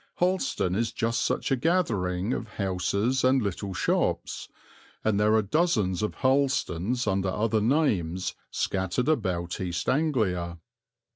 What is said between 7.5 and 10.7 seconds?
names scattered about East Anglia.